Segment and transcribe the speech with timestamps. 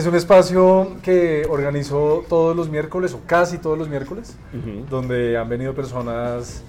[0.00, 4.36] Es un espacio que organizó todos los miércoles, o casi todos los miércoles,
[4.88, 6.62] donde han venido personas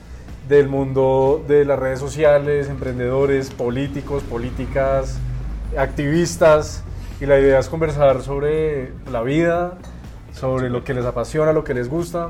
[0.48, 5.20] del mundo de las redes sociales, emprendedores, políticos, políticas,
[5.78, 6.84] activistas,
[7.22, 9.78] y la idea es conversar sobre la vida,
[10.34, 12.30] sobre lo que les apasiona, lo que les gusta.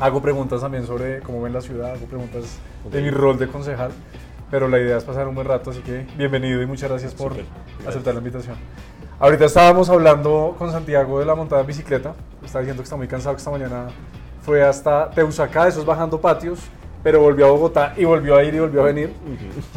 [0.00, 2.56] Hago preguntas también sobre cómo ven la ciudad, hago preguntas
[2.90, 3.90] de mi rol de concejal,
[4.50, 7.34] pero la idea es pasar un buen rato, así que bienvenido y muchas gracias por
[7.86, 8.56] aceptar la invitación.
[9.22, 12.12] Ahorita estábamos hablando con Santiago de la montada en bicicleta.
[12.44, 13.86] Está diciendo que está muy cansado, que esta mañana
[14.40, 16.58] fue hasta Teusacá, esos bajando patios,
[17.04, 19.14] pero volvió a Bogotá y volvió a ir y volvió a venir,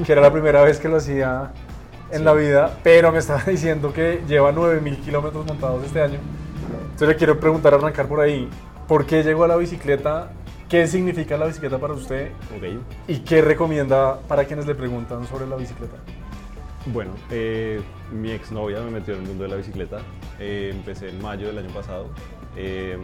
[0.03, 1.52] que era la primera vez que lo hacía
[2.09, 6.17] en la vida, pero me estaba diciendo que lleva 9000 kilómetros montados este año.
[6.86, 8.50] Entonces le quiero preguntar, arrancar por ahí,
[8.88, 10.31] ¿por qué llegó a la bicicleta?
[10.67, 12.31] ¿Qué significa la bicicleta para usted?
[13.08, 15.98] ¿Y qué recomienda para quienes le preguntan sobre la bicicleta?
[16.88, 17.81] Bueno, eh,
[18.12, 19.99] mi exnovia me metió en el mundo de la bicicleta.
[20.39, 22.09] Eh, empecé en mayo del año pasado.
[22.55, 22.98] Eh,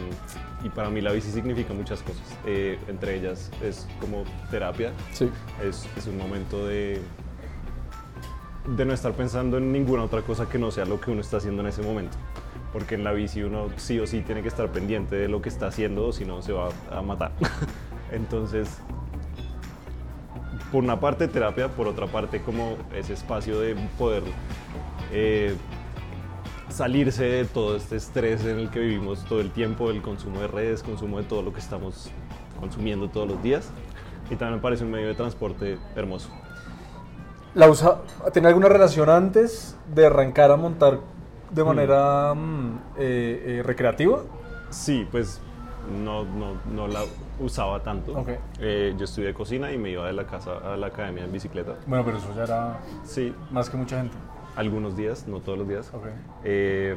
[0.64, 2.22] y para mí la bici significa muchas cosas.
[2.46, 4.92] entre ellas es como terapia.
[5.14, 5.30] Sí.
[5.64, 7.02] Es, es, un momento de,
[8.78, 11.38] de no estar pensando en ninguna otra cosa que no sea lo que uno está
[11.38, 12.18] haciendo en ese momento.
[12.72, 15.50] Porque en la bici uno sí o sí tiene que estar pendiente de lo que
[15.50, 17.32] está haciendo o si no se va a matar.
[18.12, 18.80] Entonces
[20.72, 24.24] por una parte terapia, por otra parte como ese espacio de poder
[25.12, 25.56] eh,
[26.70, 30.48] salirse de todo este estrés en el que vivimos todo el tiempo, el consumo de
[30.48, 32.10] redes, consumo de todo lo que estamos
[32.60, 33.70] consumiendo todos los días.
[34.30, 36.30] Y también me parece un medio de transporte hermoso.
[37.54, 38.00] ¿La usa,
[38.32, 41.00] ¿Tiene alguna relación antes de arrancar a montar
[41.50, 41.68] de mm.
[41.68, 44.20] manera mm, eh, eh, recreativa?
[44.70, 45.42] Sí, pues
[45.92, 47.04] no, no, no la
[47.40, 48.26] usaba tanto.
[48.60, 51.76] Eh, yo estudié cocina y me iba de la casa a la academia en bicicleta.
[51.86, 53.34] Bueno, pero eso ya era sí.
[53.52, 54.16] más que mucha gente.
[54.56, 55.92] Algunos días, no todos los días.
[56.44, 56.96] Eh,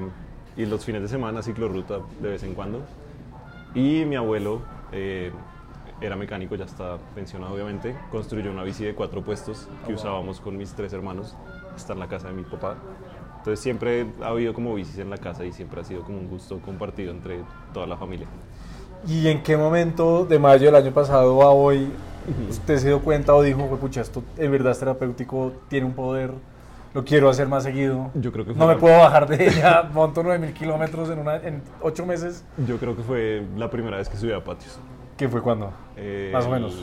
[0.57, 2.83] y los fines de semana ciclorruta de vez en cuando.
[3.75, 5.33] Y mi abuelo eh,
[6.01, 10.41] era mecánico, ya está pensionado obviamente, construyó una bici de cuatro puestos que oh, usábamos
[10.41, 11.37] con mis tres hermanos.
[11.77, 12.77] Está en la casa de mi papá.
[13.39, 16.29] Entonces siempre ha habido como bicis en la casa y siempre ha sido como un
[16.29, 17.41] gusto compartido entre
[17.73, 18.27] toda la familia.
[19.07, 21.91] ¿Y en qué momento de mayo del año pasado a hoy
[22.49, 26.33] usted se dio cuenta o dijo, pucha, esto en verdad es terapéutico, tiene un poder,
[26.95, 28.11] lo quiero hacer más seguido?
[28.15, 32.07] Yo creo que No me puedo bajar de ella, monto 9000 kilómetros en, en 8
[32.07, 32.45] meses.
[32.67, 34.79] Yo creo que fue la primera vez que subí a patios.
[35.17, 35.71] ¿Qué fue cuándo?
[35.97, 36.75] Eh, más o menos.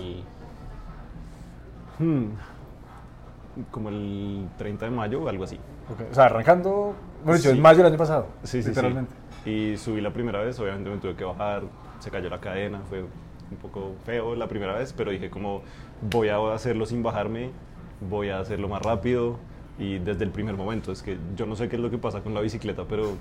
[1.97, 2.25] Hmm,
[3.71, 5.59] como el 30 de mayo o algo así.
[6.11, 6.93] O sea, arrancando,
[7.23, 9.13] bueno, dicho, en mayo del año pasado, sí, literalmente.
[9.43, 9.49] Sí.
[9.49, 11.63] Y subí la primera vez, obviamente me tuve que bajar,
[12.01, 15.61] se cayó la cadena, fue un poco feo la primera vez, pero dije como
[16.01, 17.51] voy a hacerlo sin bajarme,
[18.09, 19.37] voy a hacerlo más rápido
[19.77, 22.21] y desde el primer momento, es que yo no sé qué es lo que pasa
[22.21, 23.13] con la bicicleta, pero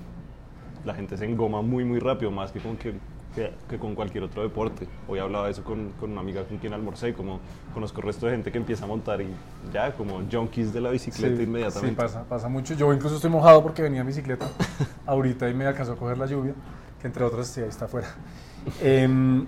[0.85, 2.93] la gente se engoma muy muy rápido, más que con, que,
[3.35, 4.87] que, con cualquier otro deporte.
[5.07, 7.39] Hoy hablaba de eso con, con, una amiga con quien almorcé, como
[7.73, 9.27] conozco el resto de gente que empieza a montar y
[9.71, 11.89] ya como junkies de la bicicleta inmediatamente.
[11.89, 12.73] Sí, pasa, pasa mucho.
[12.73, 14.47] Yo incluso estoy mojado porque venía en bicicleta
[15.05, 16.53] ahorita y me alcanzó a coger la lluvia,
[16.99, 18.07] que entre otras sí, ahí está afuera.
[18.81, 19.45] Em,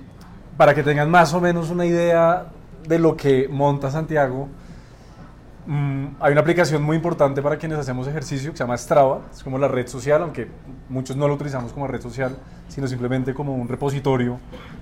[0.58, 2.48] para que tengan más o menos una idea
[2.88, 4.48] de lo que monta Santiago,
[5.66, 9.44] mm, hay una aplicación muy importante para quienes hacemos ejercicio que se llama Strava, es
[9.44, 10.48] como la red social, aunque
[10.90, 12.36] muchos no lo utilizamos como red social,
[12.68, 14.40] sino simplemente como un repositorio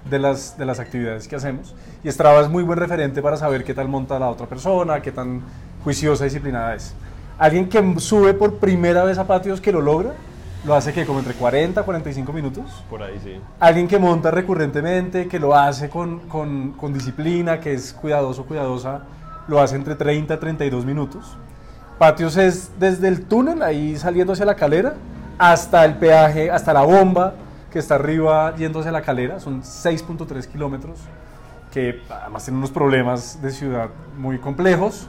[0.10, 1.76] de las, de las actividades que hacemos.
[2.04, 5.12] Y Strava es muy buen referente para saber qué tal monta la otra persona, qué
[5.12, 5.42] tan
[5.84, 6.94] juiciosa, disciplinada es.
[7.38, 10.14] Alguien que sube por primera vez a patios que lo logra,
[10.64, 12.84] lo hace que como entre 40 45 minutos.
[12.90, 13.40] Por ahí, sí.
[13.60, 19.02] Alguien que monta recurrentemente, que lo hace con, con, con disciplina, que es cuidadoso, cuidadosa,
[19.48, 21.38] lo hace entre 30 32 minutos.
[21.98, 24.96] Patios es desde el túnel, ahí saliendo hacia la calera,
[25.38, 27.36] hasta el peaje, hasta la bomba
[27.72, 29.40] que está arriba yendo hacia la calera.
[29.40, 31.00] Son 6.3 kilómetros,
[31.72, 35.08] que además tienen unos problemas de ciudad muy complejos.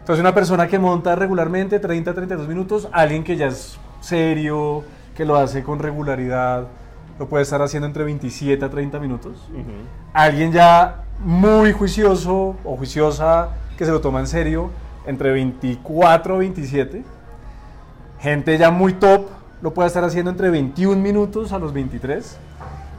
[0.00, 4.84] Entonces una persona que monta regularmente 30 32 minutos, alguien que ya es serio,
[5.16, 6.68] que lo hace con regularidad,
[7.18, 9.48] lo puede estar haciendo entre 27 a 30 minutos.
[10.12, 14.70] Alguien ya muy juicioso o juiciosa que se lo toma en serio,
[15.06, 17.04] entre 24 a 27.
[18.20, 19.28] Gente ya muy top
[19.62, 22.38] lo puede estar haciendo entre 21 minutos a los 23.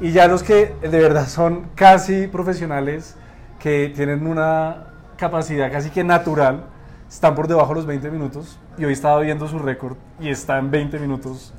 [0.01, 3.15] Y ya los que de verdad son casi profesionales,
[3.59, 4.87] que tienen una
[5.17, 6.63] capacidad casi que natural,
[7.09, 10.59] están por debajo de los 20 minutos y hoy estaba viendo su récord y está
[10.59, 11.53] en 20 minutos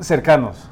[0.00, 0.68] cercanos.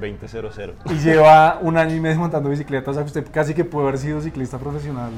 [0.00, 0.74] 20.00.
[0.86, 3.98] Y lleva un año y medio montando bicicleta, o sea, usted casi que puede haber
[3.98, 5.10] sido ciclista profesional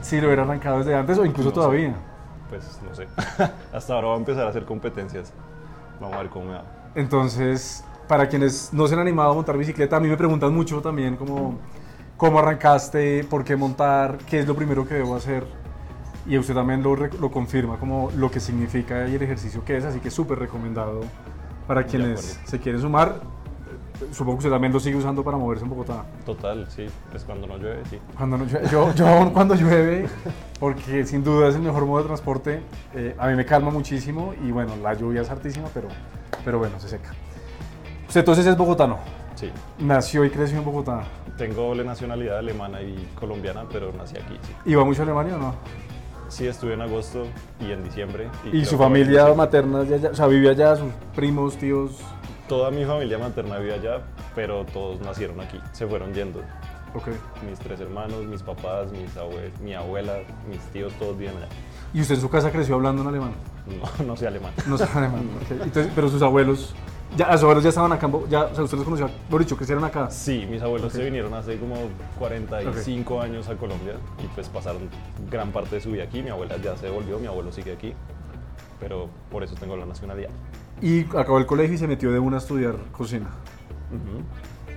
[0.00, 1.94] si lo hubiera arrancado desde antes o incluso todavía.
[2.48, 3.06] Pues no sé.
[3.72, 5.32] Hasta ahora va a empezar a hacer competencias.
[6.00, 6.64] Vamos a ver cómo me va.
[6.94, 10.80] Entonces, para quienes no se han animado a montar bicicleta, a mí me preguntan mucho
[10.80, 11.58] también como
[12.16, 15.59] cómo arrancaste, por qué montar, qué es lo primero que debo hacer.
[16.26, 19.84] Y usted también lo, lo confirma como lo que significa y el ejercicio que es,
[19.84, 21.00] así que súper recomendado
[21.66, 23.16] para quienes se quieren sumar.
[23.20, 26.04] Eh, Supongo que usted también lo sigue usando para moverse en Bogotá.
[26.26, 27.98] Total, sí, pues cuando no llueve, sí.
[28.16, 30.06] Cuando no llueve, yo, yo aún cuando llueve,
[30.58, 32.60] porque sin duda es el mejor modo de transporte,
[32.94, 35.88] eh, a mí me calma muchísimo y bueno, la lluvia es hartísima, pero,
[36.44, 37.10] pero bueno, se seca.
[38.06, 38.98] Usted entonces es bogotano,
[39.36, 41.02] Sí, nació y creció en Bogotá.
[41.38, 44.52] tengo doble nacionalidad alemana y colombiana, pero nací aquí, sí.
[44.66, 45.54] ¿Iba mucho a Alemania o no?
[46.30, 47.26] Sí, estuve en agosto
[47.60, 48.28] y en diciembre.
[48.46, 51.98] ¿Y, creo su familia materna, ya- o sea, vivía allá, sus primos, tíos?
[52.48, 54.00] Toda mi familia materna vive allá,
[54.34, 56.40] pero todos nacieron aquí, se fueron yendo.
[56.94, 57.08] Ok.
[57.48, 60.18] Mis tres hermanos, mis papás, mis abue- mi abuela,
[60.48, 61.48] mis tíos, todos viven allá.
[61.92, 63.32] ¿Y usted en su casa creció hablando en alemán?
[63.66, 64.52] No, no sé alemán.
[64.66, 65.50] No sabe alemán, ok.
[65.64, 66.74] Entonces, pero sus abuelos,
[67.16, 69.84] ya, sus abuelos ya estaban acá, ya, o sea, usted los conoció, por dicho, crecieron
[69.84, 70.10] acá.
[70.10, 71.76] Sí, mis abuelos se vinieron hace como
[72.18, 74.88] 45 años a Colombia y pues pasaron
[75.30, 76.22] gran parte de su vida aquí.
[76.22, 77.94] Mi abuela ya se devolvió, mi abuelo sigue aquí,
[78.78, 80.30] pero por eso tengo la nacionalidad.
[80.80, 83.28] Y acabó el colegio y se metió de una a estudiar cocina.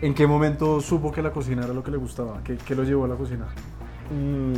[0.01, 2.41] ¿En qué momento supo que la cocina era lo que le gustaba?
[2.43, 3.45] ¿Qué, qué lo llevó a la cocina?
[4.11, 4.55] Mm,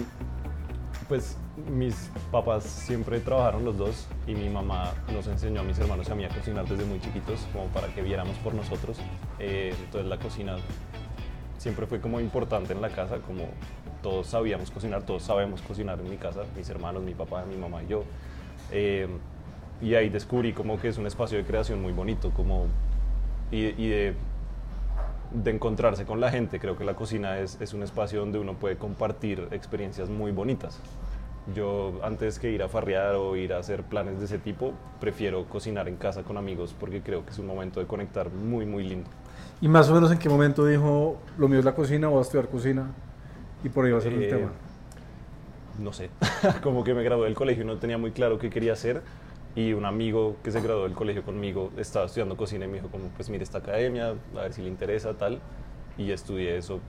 [1.08, 1.38] Pues
[1.70, 6.12] mis papás siempre trabajaron los dos y mi mamá nos enseñó a mis hermanos y
[6.12, 8.98] a mí a cocinar desde muy chiquitos, como para que viéramos por nosotros.
[9.38, 10.58] Eh, entonces la cocina
[11.60, 13.46] siempre fue como importante en la casa, como
[14.02, 17.84] todos sabíamos cocinar, todos sabemos cocinar en mi casa, mis hermanos, mi papá, mi mamá
[17.84, 18.04] y yo.
[18.72, 19.08] Eh,
[19.82, 22.68] y ahí descubrí como que es un espacio de creación muy bonito, como
[23.52, 24.16] y, de
[25.32, 26.60] de encontrarse con la gente.
[26.60, 30.80] Creo que la cocina es, es un espacio donde uno puede compartir experiencias muy bonitas.
[31.54, 35.46] Yo antes que ir a farrear o ir a hacer planes de ese tipo, prefiero
[35.46, 38.84] cocinar en casa con amigos porque creo que es un momento de conectar muy, muy
[38.84, 39.10] lindo.
[39.62, 42.22] ¿Y más o menos en qué momento dijo, lo mío es la cocina, voy a
[42.24, 42.96] estudiar cocina?
[43.64, 44.52] Y por ahí va a ser el Eh, tema.
[45.78, 46.10] No sé,
[46.64, 49.02] como que me gradué del colegio y no tenía muy claro qué quería hacer.
[49.56, 52.90] Y un amigo que se graduó del colegio conmigo estaba estudiando cocina y me dijo
[52.90, 55.40] como, pues mire esta academia, a ver si le interesa, tal.
[55.98, 56.80] Y estudié eso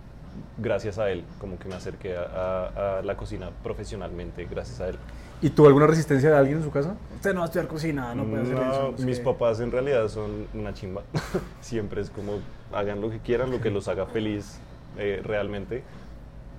[0.58, 4.88] gracias a él, como que me acerqué a, a- a la cocina profesionalmente gracias a
[4.88, 4.96] él.
[5.40, 6.96] ¿Y tuvo alguna resistencia de alguien en su casa?
[7.14, 9.04] Usted no va a estudiar cocina, no puede hacer No, eso.
[9.04, 9.24] mis qué.
[9.24, 11.02] papás en realidad son una chimba.
[11.60, 12.32] Siempre es como
[12.72, 14.58] hagan lo que quieran, lo que los haga feliz
[14.98, 15.82] eh, realmente.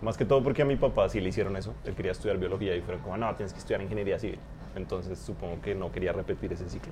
[0.02, 1.74] Más que todo porque a mi papá sí le hicieron eso.
[1.86, 4.40] Él quería estudiar biología y fueron como, no, tienes que estudiar ingeniería civil.
[4.78, 6.92] Entonces supongo que no quería repetir ese ciclo.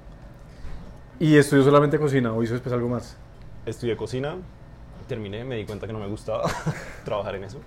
[1.20, 3.16] ¿Y estudió solamente cocina o hizo después algo más?
[3.66, 4.36] Estudié cocina,
[5.08, 6.44] terminé, me di cuenta que no me gustaba
[7.06, 7.60] trabajar en eso.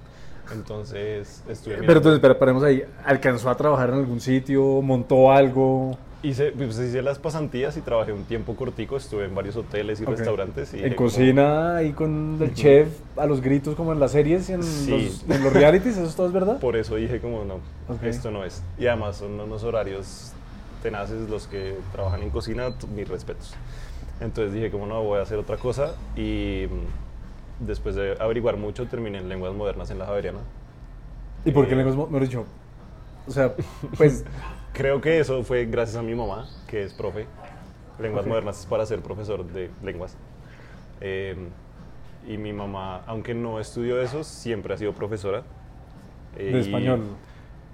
[0.52, 2.82] Entonces estuve Pero entonces, espera, paremos ahí.
[3.04, 4.82] ¿Alcanzó a trabajar en algún sitio?
[4.82, 5.96] ¿Montó algo?
[6.20, 10.04] Hice, pues, hice las pasantías y trabajé un tiempo cortico, estuve en varios hoteles y
[10.04, 10.10] Ok.
[10.10, 10.74] restaurantes.
[10.74, 14.54] Y ¿En cocina ahí con el chef a los gritos como en las series y
[14.54, 14.90] en, Sí.
[14.90, 15.96] los, en los realities?
[15.96, 16.58] ¿Eso todo es verdad?
[16.58, 17.54] Por eso dije como no,
[17.88, 18.02] Ok.
[18.02, 18.64] esto no es.
[18.78, 20.32] Y además son unos horarios
[20.82, 23.54] tenaces los que trabajan en cocina, mis respetos.
[24.20, 28.86] Entonces dije como no, voy a hacer otra cosa y mm, después de averiguar mucho
[28.88, 30.40] terminé en lenguas modernas en la Javeriana.
[31.44, 32.44] ¿Y por qué Eh, lenguas, mo- mejor dicho?
[33.28, 33.54] O sea,
[33.96, 34.24] pues,
[34.72, 37.26] Creo que eso fue gracias a mi mamá, que es profe.
[38.00, 38.28] Lenguas Ok.
[38.28, 40.16] modernas es para ser profesor de lenguas.
[41.00, 41.36] Eh,
[42.28, 45.42] y mi mamá, aunque no estudió eso, siempre ha sido profesora.
[46.36, 47.02] Eh, de español.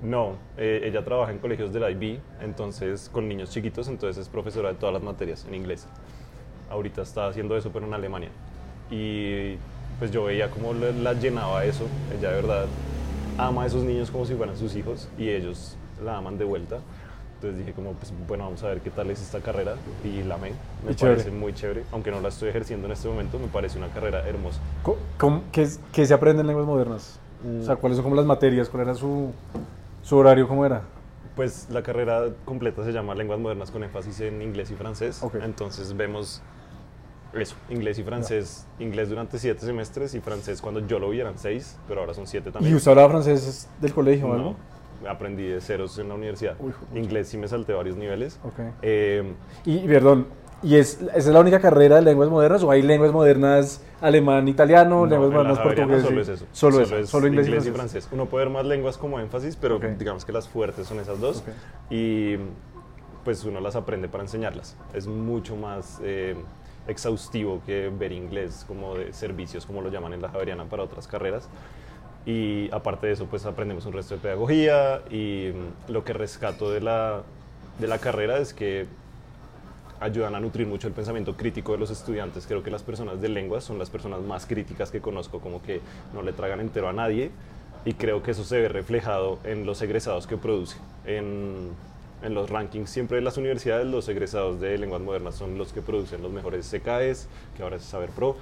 [0.02, 4.70] No, eh, ella trabaja en colegios del IB, entonces con niños chiquitos, entonces es profesora
[4.70, 5.86] de todas las materias en inglés.
[6.70, 8.30] Ahorita está haciendo eso, pero en Alemania.
[8.90, 9.56] Y
[9.98, 11.86] pues yo veía cómo la, la llenaba eso.
[12.16, 12.66] Ella de verdad
[13.38, 16.78] ama a esos niños como si fueran sus hijos y ellos la aman de vuelta.
[17.36, 20.36] Entonces dije como, pues bueno, vamos a ver qué tal es esta carrera y la
[20.36, 20.52] amé.
[20.84, 21.16] Me Y chévere.
[21.20, 24.26] parece muy chévere, aunque no la estoy ejerciendo en este momento, me parece una carrera
[24.26, 24.60] hermosa.
[24.82, 27.18] Co- cómo- ¿Qué, qué se aprende en lenguas modernas?
[27.60, 28.70] O sea, ¿cuáles son como las materias?
[28.70, 29.30] ¿Cuál era su,
[30.02, 30.48] su horario?
[30.48, 30.82] ¿Cómo era?
[31.36, 35.22] Pues la carrera completa se llama Lenguas Modernas con énfasis en inglés y francés.
[35.22, 35.34] Ok.
[35.42, 36.40] Entonces vemos
[37.34, 38.64] eso, inglés y francés.
[38.78, 42.26] Inglés durante siete semestres y francés cuando yo lo vi eran seis, pero ahora son
[42.26, 42.72] siete también.
[42.72, 44.54] ¿Y usted hablaba francés del colegio o algo?
[45.08, 46.56] Aprendí de ceros en la universidad.
[46.58, 48.38] Uy, inglés sí me salté varios niveles.
[48.44, 48.60] Ok.
[48.82, 49.34] Eh,
[49.64, 50.26] Y, perdón,
[50.62, 54.48] ¿y es, esa es la única carrera de lenguas modernas o hay lenguas modernas alemán,
[54.48, 56.02] italiano, no, lenguas modernas portugués?
[56.02, 56.46] Solo es eso.
[56.52, 58.08] Solo, eso, es solo inglés, inglés y francés.
[58.12, 59.84] Uno puede ver más lenguas como énfasis, pero Ok.
[59.98, 61.38] digamos que las fuertes son esas dos.
[61.38, 61.48] Ok.
[61.90, 62.36] Y
[63.24, 64.76] pues uno las aprende para enseñarlas.
[64.92, 66.34] Es mucho más eh,
[66.86, 71.06] exhaustivo que ver inglés como de servicios, como lo llaman en la Javeriana para otras
[71.08, 71.48] carreras.
[72.26, 76.70] Y aparte de eso, pues aprendemos un resto de pedagogía y mm, lo que rescato
[76.70, 77.22] de la,
[77.78, 78.86] de la carrera es que
[80.00, 82.46] ayudan a nutrir mucho el pensamiento crítico de los estudiantes.
[82.46, 85.80] Creo que las personas de lenguas son las personas más críticas que conozco, como que
[86.12, 87.30] no le tragan entero a nadie
[87.84, 90.76] y creo que eso se ve reflejado en los egresados que produce.
[91.04, 91.70] En,
[92.22, 95.82] en los rankings siempre de las universidades, los egresados de lenguas modernas son los que
[95.82, 98.36] producen los mejores CKEs, que ahora es Saber Pro,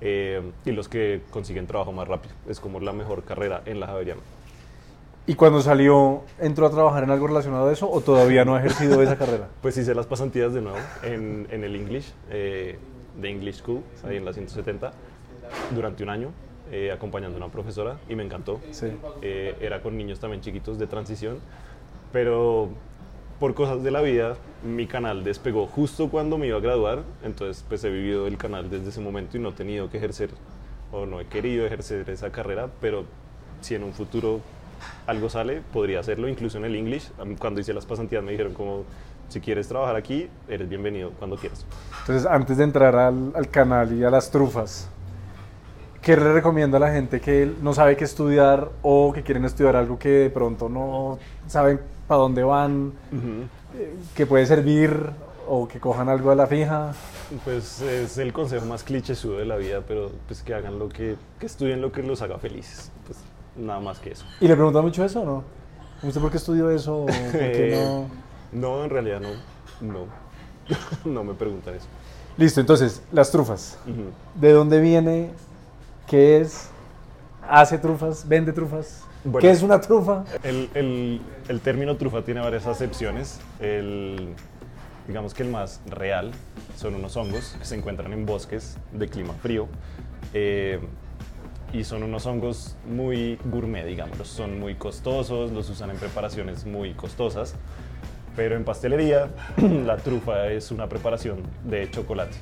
[0.00, 2.34] eh, y los que consiguen trabajo más rápido.
[2.48, 4.20] Es como la mejor carrera en la Javeriana.
[5.28, 8.60] ¿Y cuando salió, entró a trabajar en algo relacionado a eso o todavía no ha
[8.60, 9.48] ejercido esa carrera?
[9.60, 12.78] Pues hice las pasantías de nuevo en, en el English, eh,
[13.20, 14.92] de English School, ahí en la 170,
[15.74, 16.30] durante un año,
[16.70, 18.60] eh, acompañando a una profesora y me encantó.
[18.70, 18.86] Sí.
[19.20, 21.38] Eh, era con niños también chiquitos de transición,
[22.12, 22.68] pero
[23.40, 24.36] por cosas de la vida
[24.66, 28.68] mi canal despegó justo cuando me iba a graduar, entonces pues he vivido el canal
[28.70, 30.30] desde ese momento y no he tenido que ejercer
[30.92, 33.04] o no he querido ejercer esa carrera, pero
[33.60, 34.40] si en un futuro
[35.06, 37.10] algo sale, podría hacerlo, incluso en el English.
[37.38, 38.84] Cuando hice las pasantías me dijeron como,
[39.28, 41.64] si quieres trabajar aquí, eres bienvenido cuando quieras.
[42.00, 44.88] Entonces, antes de entrar al, al canal y a las trufas,
[46.02, 49.76] ¿qué le recomienda a la gente que no sabe qué estudiar o que quieren estudiar
[49.76, 53.46] algo que de pronto no saben para dónde van, eh,
[54.14, 55.10] que puede servir
[55.48, 56.92] o que cojan algo a la fija?
[57.44, 61.16] Pues es el consejo más clichésudo de la vida, pero pues que hagan lo que,
[61.38, 62.90] que estudien lo que los haga felices.
[63.06, 63.18] Pues
[63.56, 64.24] nada más que eso.
[64.40, 65.44] ¿Y le preguntan mucho eso o no?
[66.02, 67.02] ¿Usted por qué estudió eso?
[67.02, 68.08] ¿O ¿Por qué Eh, no?
[68.52, 69.30] No, en realidad no.
[69.80, 70.06] No.
[71.04, 71.86] no me preguntan eso.
[72.36, 73.78] Listo, entonces, las trufas.
[74.34, 75.30] ¿De dónde viene?
[76.06, 76.68] ¿Qué es?
[77.48, 78.28] ¿Hace trufas?
[78.28, 79.04] ¿Vende trufas?
[79.26, 79.40] Bueno.
[79.40, 80.24] ¿Qué es una trufa?
[80.42, 83.40] El, el- el término trufa tiene varias acepciones.
[83.60, 84.34] El,
[85.08, 86.30] digamos que el más real
[86.76, 89.68] son unos hongos que se encuentran en bosques de clima frío.
[90.34, 90.80] eh,
[91.72, 94.28] y son unos hongos muy gourmet, digamos.
[94.28, 97.54] Son muy costosos, los usan en preparaciones muy costosas.
[98.36, 99.28] Pero en pastelería,
[99.84, 102.36] la trufa es una preparación de chocolate.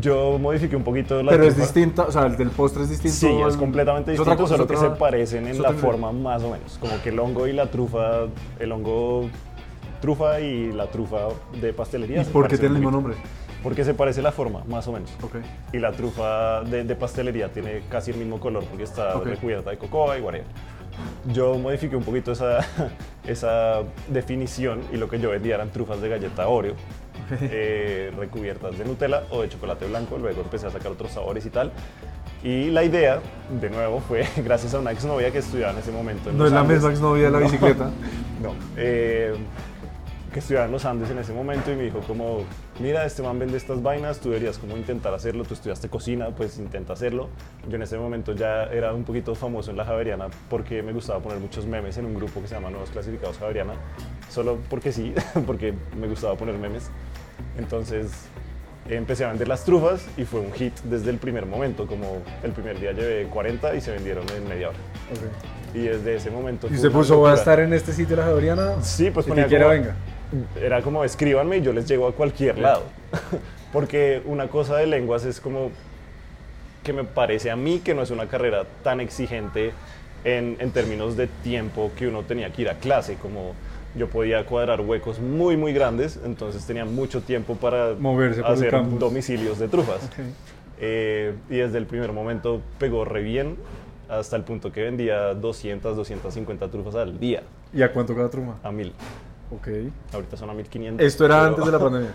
[0.00, 1.62] Yo modifiqué un poquito la Pero es trufa.
[1.66, 3.16] distinta, o sea, el del postre es distinto.
[3.16, 6.50] Sí, es completamente otra distinto, cosa, solo que se parecen en la forma más o
[6.50, 6.76] menos.
[6.78, 8.22] Como que el hongo y la trufa,
[8.58, 9.28] el hongo
[10.00, 11.28] trufa y la trufa
[11.60, 12.22] de pastelería.
[12.22, 13.14] ¿Y por qué tiene el mismo nombre?
[13.62, 15.10] Porque se parece la forma, más o menos.
[15.22, 15.36] Ok.
[15.72, 19.24] Y la trufa de, de pastelería tiene casi el mismo color porque está Ok.
[19.26, 20.46] recubierta de cocoa y whatever.
[21.32, 22.58] Yo modifiqué un poquito esa,
[23.26, 26.74] esa definición y lo que yo vendía eran trufas de galleta Oreo,
[27.40, 30.18] eh, recubiertas de Nutella o de chocolate blanco.
[30.18, 31.72] Luego empecé a sacar otros sabores y tal.
[32.42, 33.20] Y la idea,
[33.60, 36.30] de nuevo, fue gracias a una exnovia que estudiaba en ese momento.
[36.30, 36.76] en No es la Andes.
[36.76, 37.44] misma exnovia de la No.
[37.44, 37.90] bicicleta.
[38.42, 38.52] No.
[38.76, 39.34] eh,
[40.32, 42.40] que estudiaba en los Andes en ese momento y me dijo como,
[42.78, 46.58] mira, este man vende estas vainas, tú deberías como intentar hacerlo, tú estudiaste cocina, pues
[46.58, 47.30] intenta hacerlo.
[47.66, 51.20] Yo en ese momento ya era un poquito famoso en la Javeriana porque me gustaba
[51.20, 53.72] poner muchos memes en un grupo que se llama Nuevos Clasificados Javeriana,
[54.28, 55.14] solo porque sí,
[55.46, 56.90] porque me gustaba poner memes.
[57.58, 58.10] Entonces
[58.88, 62.52] empecé a vender las trufas y fue un hit desde el primer momento, como el
[62.52, 64.78] primer día llevé 40 y se vendieron en media hora.
[65.74, 66.68] Y desde ese momento...
[66.70, 68.82] Y usted puso, voy a estar en este sitio de la Javeriana.
[68.82, 69.94] Sí, pues ponía que quiera como- venga.
[70.60, 72.82] Era como escríbanme y yo les llego a cualquier lado.
[73.72, 75.70] Porque una cosa de lenguas es como
[76.82, 79.72] que me parece a mí que no es una carrera tan exigente
[80.24, 83.14] en, en términos de tiempo que uno tenía que ir a clase.
[83.16, 83.54] Como
[83.96, 89.58] yo podía cuadrar huecos muy, muy grandes, entonces tenía mucho tiempo para Moverse hacer domicilios
[89.58, 90.04] de trufas.
[90.04, 90.24] Ok.
[90.78, 93.56] Eh, y desde el primer momento pegó re bien
[94.08, 98.54] hasta el punto que vendía 200, 250 trufas al día, ¿Y a cuánto cada trufa?
[98.62, 98.92] a 1000.
[99.50, 99.68] Ok.
[100.12, 101.04] Ahorita son a 1500.
[101.06, 102.10] Esto era pero- antes de la pandemia.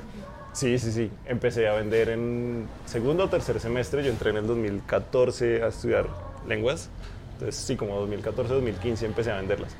[0.53, 1.09] Sí, sí, sí.
[1.25, 4.03] Empecé a vender en segundo o tercer semestre.
[4.03, 6.07] Yo entré en el 2014 a estudiar
[6.47, 6.89] lenguas.
[7.33, 9.73] Entonces, sí, como 2014, 2015 empecé a venderlas.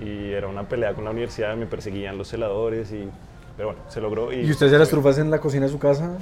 [0.00, 3.08] Y era una pelea con la universidad, me perseguían los celadores y...
[3.56, 4.32] Pero bueno, se logró.
[4.32, 6.16] ¿Y, ¿Y usted hacía las trufas en la cocina de su casa?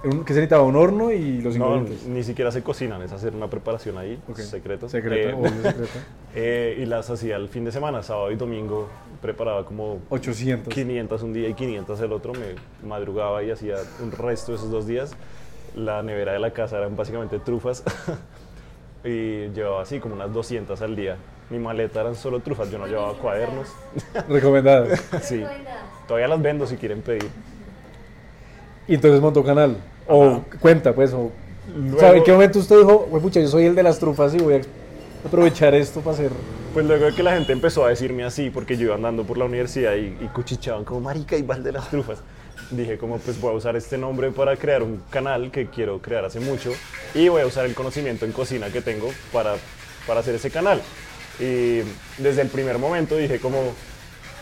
[0.00, 0.62] ¿Qué se necesitaba?
[0.62, 2.06] ¿Un horno y los No, ingredientes?
[2.06, 4.38] ni siquiera se cocinan, es hacer una preparación ahí, Ok.
[4.38, 4.88] secreto.
[4.88, 5.98] Secreta, Eh, obvio, secreta.
[6.36, 8.88] eh, y las hacía el fin de semana, sábado y domingo.
[9.20, 10.72] Preparaba como 800.
[10.72, 12.32] 500 un día y 500 el otro.
[12.32, 12.54] Me
[12.88, 15.16] madrugaba y hacía un resto de esos dos días.
[15.74, 17.82] La nevera de la casa eran básicamente trufas.
[19.04, 21.16] y llevaba así como unas 200 al día.
[21.50, 23.68] Mi maleta eran solo trufas, yo no llevaba cuadernos.
[24.28, 25.02] Recomendadas.
[25.22, 25.42] sí.
[26.06, 27.28] Todavía las vendo si quieren pedir.
[28.86, 29.76] Y entonces montó canal.
[30.06, 31.12] O cuenta, pues.
[31.12, 31.30] O,
[31.74, 34.34] Luego- ¿sabe en qué momento usted dijo, "Güey, pucha, yo soy el de las trufas
[34.34, 34.60] y voy a
[35.26, 36.30] aprovechar esto para hacer.
[36.72, 39.36] Pues luego de que la gente empezó a decirme así, porque yo iba andando por
[39.36, 42.20] la universidad y, y cuchicheaban como marica y de las trufas,
[42.70, 46.24] dije como pues voy a usar este nombre para crear un canal que quiero crear
[46.24, 46.70] hace mucho
[47.14, 49.54] y voy a usar el conocimiento en cocina que tengo para,
[50.06, 50.80] para hacer ese canal.
[51.40, 51.82] Y
[52.20, 53.72] desde el primer momento dije como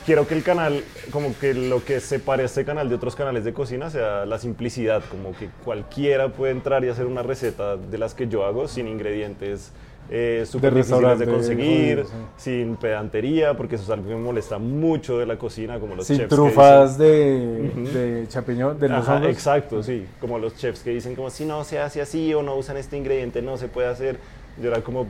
[0.06, 3.52] quiero que el canal, como que lo que separe este canal de otros canales de
[3.52, 8.14] cocina sea la simplicidad, como que cualquiera puede entrar y hacer una receta de las
[8.14, 9.72] que yo hago sin ingredientes
[10.08, 14.58] eh, súper difíciles de conseguir, jodido, sin pedantería, porque eso es algo que me molesta
[14.58, 17.88] mucho de la cocina, como los Sin chefs que trufas de, Ujú.
[17.88, 20.06] de champiñón, de los Ajá, exacto, sí.
[20.20, 22.96] Como los chefs que dicen como si no se hace así o no usan este
[22.96, 24.18] ingrediente, no se puede hacer.
[24.62, 25.08] Yo era como,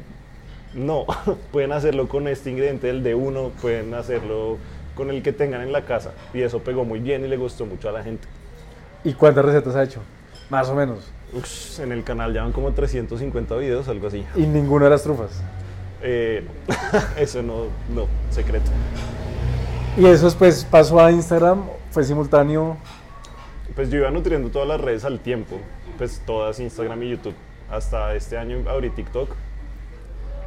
[0.76, 1.06] no,
[1.52, 4.58] pueden hacerlo con este ingrediente, el de uno, pueden hacerlo
[4.94, 6.12] con el que tengan en la casa.
[6.32, 8.28] Y eso pegó muy bien y le gustó mucho a la gente.
[9.04, 10.00] ¿Y cuántas recetas ha hecho?
[10.50, 11.10] Más o menos.
[11.80, 14.24] En el canal llevan como 350 videos, algo así.
[14.36, 15.42] Y ninguna de las trufas.
[16.02, 16.74] Eh, no,
[17.16, 17.64] eso no,
[17.94, 18.70] no, secreto.
[19.96, 22.76] Y eso después pasó a Instagram, fue simultáneo.
[23.74, 25.58] Pues yo iba nutriendo todas las redes al tiempo,
[25.98, 27.34] pues todas Instagram y YouTube.
[27.70, 29.30] Hasta este año abrí TikTok,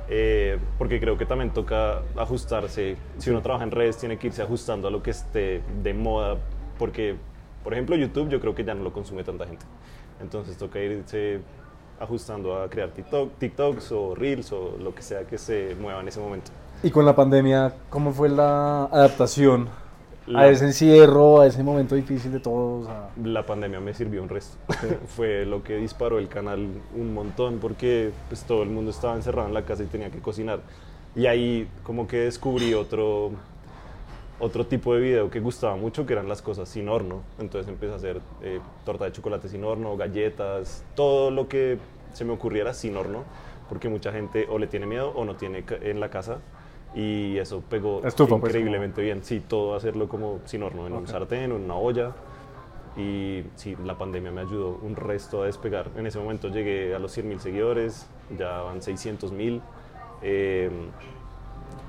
[0.09, 2.97] eh, porque creo que también toca ajustarse.
[3.19, 6.37] Si uno trabaja en redes, tiene que irse ajustando a lo que esté de moda,
[6.77, 7.15] porque,
[7.63, 9.65] por ejemplo, YouTube yo creo que ya no lo consume tanta gente.
[10.19, 11.41] Entonces toca irse
[11.99, 16.07] ajustando a crear TikTok, TikToks o Reels o lo que sea que se mueva en
[16.07, 16.51] ese momento.
[16.81, 19.69] Y con la pandemia, ¿cómo fue la adaptación
[20.29, 22.87] La- a ese encierro, a ese momento difícil de todos?
[22.87, 24.57] a- La pandemia me sirvió un resto.
[25.15, 29.47] Fue lo que disparó el canal un montón porque pues, todo el mundo estaba encerrado
[29.47, 30.59] en la casa y tenía que cocinar.
[31.15, 33.31] Y ahí como que descubrí otro,
[34.39, 37.23] otro tipo de video que gustaba mucho, que eran las cosas sin horno.
[37.39, 41.77] Entonces empecé a hacer eh, torta de chocolate sin horno, galletas, todo lo que
[42.13, 43.23] se me ocurriera sin horno,
[43.67, 46.37] porque mucha gente o le tiene miedo o no tiene en la casa.
[46.95, 49.23] Y eso pegó Estufa, pues, increíblemente bien.
[49.23, 51.09] Sí, todo hacerlo como sin horno, en un Ok.
[51.09, 52.11] sartén o en una olla.
[52.97, 55.87] Y sí, la pandemia me ayudó un resto a despegar.
[55.95, 59.61] En ese momento llegué a los 100 mil seguidores, ya van 600 mil.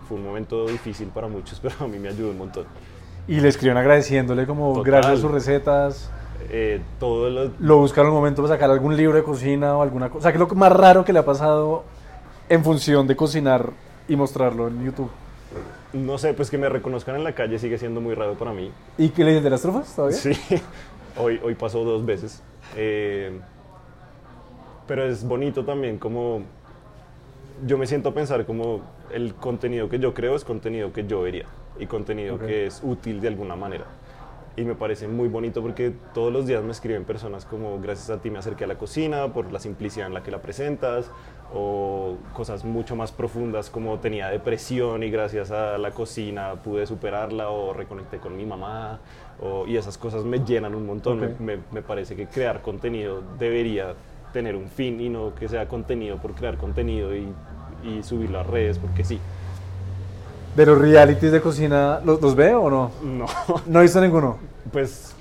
[0.08, 2.64] fue un momento difícil para muchos, pero a mí me ayudó un montón.
[3.28, 4.84] Y le escribieron agradeciéndole como Total.
[4.84, 6.10] gracias a sus recetas.
[6.50, 10.08] Eh, todo lo, Lo buscaron un momento para sacar algún libro de cocina o alguna
[10.08, 10.18] cosa.
[10.18, 11.84] O sea, ¿qué es lo más raro que le ha pasado
[12.48, 13.70] en función de cocinar
[14.10, 15.10] y mostrarlo en YouTube?
[15.92, 18.70] no sé, pues que me reconozcan en la calle sigue siendo muy raro para mí.
[18.96, 20.16] ¿Y qué le dicen de las trufas todavía?
[20.16, 20.32] Sí,
[21.16, 22.42] hoy, hoy pasó dos veces.
[22.76, 23.40] Eh,
[24.86, 26.42] pero es bonito también como
[27.66, 28.80] yo me siento a pensar como
[29.12, 31.46] el contenido que yo creo es contenido que yo vería
[31.78, 32.42] y contenido Ok.
[32.46, 33.86] que es útil de alguna manera.
[34.56, 38.20] Y me parece muy bonito porque todos los días me escriben personas como gracias a
[38.20, 41.10] ti me acerqué a la cocina por la simplicidad en la que la presentas
[41.54, 47.50] o cosas mucho más profundas como tenía depresión y gracias a la cocina pude superarla
[47.50, 48.98] o reconecté con mi mamá
[49.42, 51.18] o- y esas cosas me llenan un montón.
[51.20, 53.94] Me, me- me parece que crear contenido debería
[54.32, 57.26] tener un fin y no que sea contenido por crear contenido y,
[57.82, 59.18] y subirlo a redes porque sí.
[60.56, 62.90] ¿De los realities de cocina los, los ve o no?
[63.02, 63.26] No,
[63.66, 64.38] No he visto ninguno.
[64.72, 65.14] pues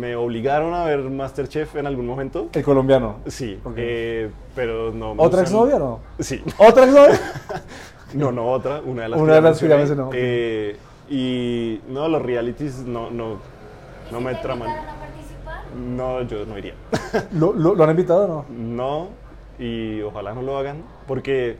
[0.00, 2.48] me obligaron a ver Masterchef en algún momento.
[2.52, 3.16] El colombiano.
[3.26, 3.74] Sí, Ok.
[3.76, 5.14] eh, pero no.
[5.14, 6.00] me ¿Otra exnovia o no?
[6.18, 6.42] Sí.
[6.58, 7.20] ¿Otra exnovia?
[8.12, 10.02] No, no, otra, una de las Una que de las que ya mencioné.
[10.02, 10.14] mencionó, ok.
[10.16, 10.76] Eh,
[11.10, 13.36] y no, los realities no, no,
[14.10, 14.68] no me ¿Te traman.
[14.68, 15.62] a participar?
[15.76, 16.74] No, yo no iría.
[17.32, 18.44] ¿Lo, lo, lo han invitado o no?
[18.52, 19.08] No,
[19.64, 21.56] y ojalá no lo hagan, porque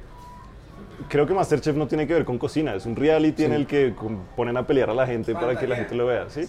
[1.09, 3.94] creo que Masterchef no tiene que ver con cocina, es un reality en el que
[4.37, 6.48] ponen a pelear a la gente para que la gente lo vea, ¿sí?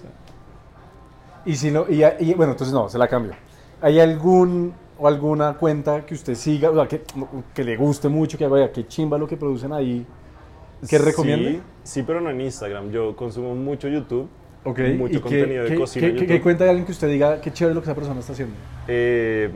[1.46, 3.34] Y si no, y, y- bueno, entonces no, se la cambio.
[3.82, 7.02] ¿Hay algún o alguna cuenta que usted siga, o sea, que,
[7.54, 10.06] que le guste mucho, que vaya, que chimba lo que producen ahí,
[10.88, 11.52] que recomiende?
[11.54, 12.92] Sí, sí, pero no en Instagram.
[12.92, 14.28] Yo consumo mucho YouTube,
[14.64, 16.92] Ok, mucho ¿y qué- contenido de qué- cocina qué- qué- qué cuenta de alguien que
[16.92, 18.56] usted diga qué chévere lo que esa persona está haciendo?
[18.88, 19.50] Eh,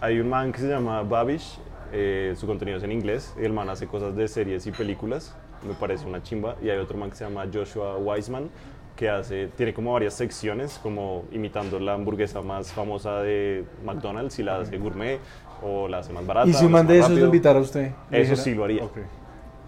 [0.00, 1.60] hay un man que se llama Babish,
[1.92, 5.74] eh, su contenido es en inglés, el man hace cosas de series y películas, me
[5.74, 6.56] parece una chimba.
[6.60, 8.48] Y hay otro man que se llama Joshua Wiseman,
[8.98, 14.42] que hace, tiene como varias secciones, como imitando la hamburguesa más famosa de McDonald's, y
[14.42, 15.20] la hace gourmet,
[15.62, 16.48] o la hace más barata.
[16.48, 17.26] y si o un la man hace de esos lo rápido.
[17.26, 17.92] invitara a usted.
[18.10, 18.82] Eso sí lo haría.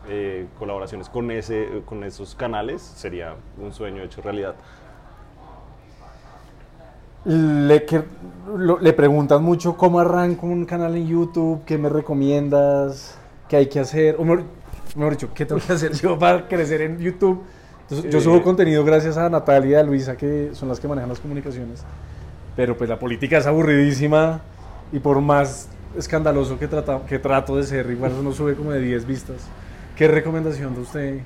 [0.09, 4.57] Eh, colaboraciones con, ese, con esos canales sería un sueño hecho realidad.
[7.25, 8.03] Le, que,
[8.57, 13.17] lo- le preguntan mucho cómo arranco un canal en YouTube, qué me recomiendas,
[13.49, 14.43] qué hay que hacer, o mejor,
[14.97, 17.43] mejor dicho, qué tengo que hacer yo para crecer en YouTube.
[17.91, 18.23] Entonces, yo Eh.
[18.23, 21.85] subo contenido gracias a Natalia y a Luisa, que son las que manejan las comunicaciones.
[22.57, 24.41] Pero pues la política es aburridísima
[24.93, 28.81] y por más escandaloso que, trata, que trato de ser, igual uno sube como de
[28.81, 29.49] 10 vistas.
[29.97, 31.21] ¿Qué recomendación de usted?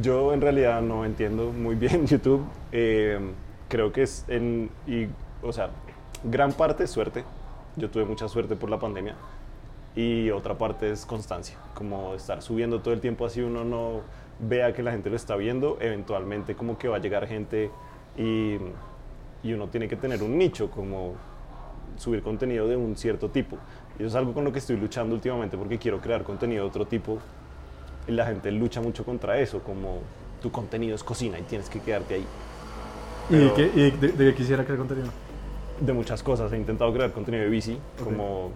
[0.00, 2.44] Yo en realidad no entiendo muy bien YouTube.
[2.72, 3.18] Eh,
[3.68, 5.06] creo que es en, y,
[5.42, 5.70] o sea,
[6.24, 7.24] gran parte es suerte.
[7.76, 9.14] Yo tuve mucha suerte por la pandemia.
[9.96, 14.00] Y otra parte es constancia, como estar subiendo todo el tiempo así uno no
[14.42, 17.70] vea que la gente lo está viendo, eventualmente como que va a llegar gente
[18.16, 18.56] y,
[19.42, 21.14] y uno tiene que tener un nicho, como
[21.96, 23.56] subir contenido de un cierto tipo.
[23.98, 26.68] Y eso es algo con lo que estoy luchando últimamente porque quiero crear contenido de
[26.68, 27.18] otro tipo
[28.08, 29.98] y la gente lucha mucho contra eso, como
[30.40, 32.26] tu contenido es cocina y tienes que quedarte ahí.
[33.28, 35.08] ¿Y, de Pero- qué, y de, de qué quisiera crear contenido?
[35.80, 38.04] De muchas cosas, he intentado crear contenido de bici, Ok.
[38.04, 38.50] como,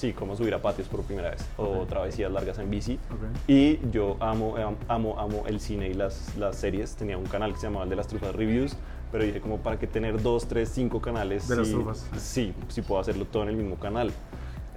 [0.00, 1.88] sí, como subir a patios por primera vez, o Ok.
[1.88, 2.94] travesías largas en bici.
[3.10, 3.48] Ok.
[3.48, 6.96] Y yo amo, am- amo, amo el cine y las, las series.
[6.96, 8.76] Tenía un canal que se llamaba el de las trufas reviews,
[9.12, 11.48] pero dije como para que tener dos, tres, cinco canales.
[11.48, 12.06] De las trufas.
[12.16, 14.10] Sí, sí puedo hacerlo todo en el mismo canal.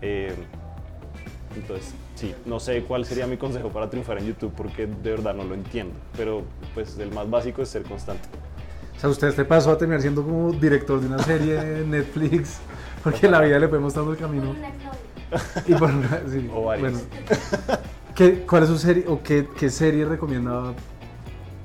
[0.01, 0.33] Eh,
[1.55, 5.33] entonces, sí, no sé cuál sería mi consejo para triunfar en YouTube porque de verdad
[5.35, 5.93] no lo entiendo.
[6.17, 8.27] Pero pues el más básico es ser constante.
[8.97, 12.57] O sea, usted este pasó a terminar siendo como director de una serie de Netflix,
[13.03, 14.55] porque la vida le fue mostrando el camino.
[15.67, 15.89] Y por
[16.31, 16.93] sí, O varios.
[16.93, 17.05] bueno.
[18.15, 20.73] ¿Qué, ¿Cuál es su serie o qué, qué serie recomienda?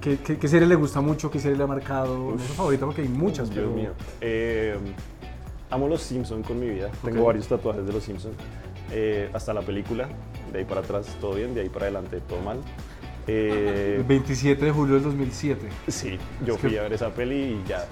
[0.01, 1.31] ¿Qué, qué, qué serie le gusta mucho?
[1.31, 2.17] ¿Qué serie le ha marcado?
[2.31, 3.77] No es su favorita porque hay muchas, Dios pero...
[3.77, 3.91] mío.
[4.21, 4.77] Eh,
[5.71, 6.91] amo los Simpsons con mi vida.
[7.05, 7.27] Tengo Ok.
[7.27, 8.35] varios tatuajes de los Simpsons.
[9.35, 10.09] hasta la película.
[10.53, 12.59] De ahí para atrás todo bien, de ahí para adelante todo mal.
[13.27, 15.69] Eh, El 27 de julio del 2007.
[15.89, 17.85] sí, yo Es que- fui a ver esa peli y ya.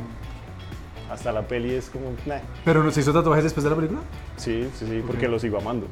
[1.11, 2.39] Hasta la peli es como, nah.
[2.65, 4.01] ¿Pero no se hizo tatuajes después de la película?
[4.37, 5.87] Sí, sí, sí, porque lo sigo amando.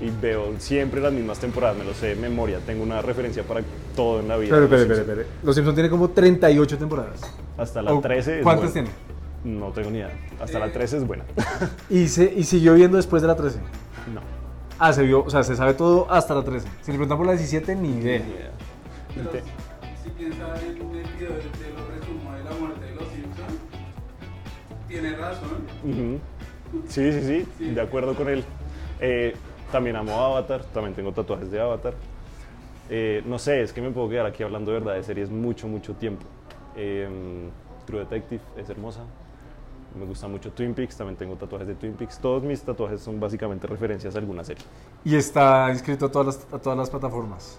[0.00, 2.58] Y veo siempre las mismas temporadas, me lo sé de memoria.
[2.66, 3.62] Tengo una referencia para
[3.94, 4.50] todo en la vida.
[4.54, 5.18] Pero, espere, espere, Simpsons.
[5.18, 5.36] espere.
[5.42, 7.20] Los Simpsons tienen como 38 temporadas.
[7.56, 8.90] Hasta la O- 13 es ¿Cuántas buena.
[8.90, 9.58] tiene?
[9.58, 10.10] No tengo ni idea.
[10.40, 11.24] Hasta la 13 es buena.
[11.90, 13.58] Y, se, y siguió viendo después de la 13.
[14.12, 14.20] no.
[14.78, 16.66] Ah, se vio, o sea, se sabe todo hasta la 13.
[16.82, 18.16] Si le preguntan por la 17, ni Ni idea.
[18.16, 18.50] idea.
[19.14, 19.30] Pero
[20.04, 20.85] si piensa en
[25.16, 25.66] razón.
[25.84, 26.20] Ujú.
[26.88, 28.44] Sí, sí, sí, de acuerdo con él.
[29.00, 29.34] Eh,
[29.70, 31.94] también amo Avatar, también tengo tatuajes de Avatar.
[32.88, 35.66] Eh, no sé, es que me puedo quedar aquí hablando de verdad de series mucho,
[35.68, 36.24] mucho tiempo.
[36.76, 37.08] Eh,
[37.86, 39.00] True Detective es hermosa.
[39.98, 42.18] Me gusta mucho Twin Peaks, también tengo tatuajes de Twin Peaks.
[42.18, 44.64] Todos mis tatuajes son básicamente referencias a alguna serie.
[45.04, 47.58] Y está inscrito a todas las, a todas las plataformas.